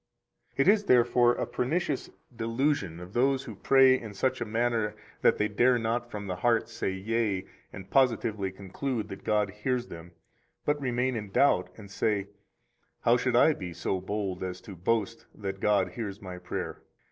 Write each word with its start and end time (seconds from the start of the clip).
121 0.55 0.73
It 0.73 0.75
is, 0.75 0.85
therefore, 0.87 1.35
a 1.35 1.45
pernicious 1.45 2.09
delusion 2.35 2.99
of 2.99 3.13
those 3.13 3.43
who 3.43 3.53
pray 3.53 3.93
in 3.99 4.15
such 4.15 4.41
a 4.41 4.45
manner 4.45 4.95
that 5.21 5.37
they 5.37 5.47
dare 5.47 5.77
not 5.77 6.09
from 6.09 6.25
the 6.25 6.37
heart 6.37 6.67
say 6.67 6.89
yea 6.91 7.45
and 7.71 7.91
positively 7.91 8.51
conclude 8.51 9.09
that 9.09 9.23
God 9.23 9.51
hears 9.51 9.89
them, 9.89 10.13
but 10.65 10.81
remain 10.81 11.15
in 11.15 11.29
doubt 11.29 11.69
and 11.77 11.91
say, 11.91 12.29
How 13.01 13.15
should 13.15 13.35
I 13.35 13.53
be 13.53 13.73
so 13.73 14.01
bold 14.01 14.41
as 14.41 14.59
to 14.61 14.75
boast 14.75 15.27
that 15.35 15.59
God 15.59 15.89
hears 15.89 16.19
my 16.19 16.39
prayer? 16.39 16.81